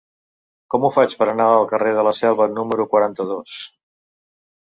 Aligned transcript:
Com 0.73 0.85
ho 0.87 0.89
faig 0.95 1.11
per 1.19 1.25
anar 1.33 1.49
al 1.57 1.65
carrer 1.73 1.91
de 1.99 2.05
la 2.09 2.15
Selva 2.21 2.49
número 2.55 2.87
quaranta-dos? 2.95 3.59